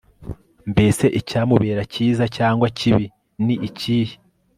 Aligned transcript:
mbese 0.71 1.05
icyamubera 1.19 1.81
cyiza 1.93 2.23
cyangwa 2.37 2.67
kibi, 2.77 3.05
ni 3.45 3.55
ikihe 3.67 4.15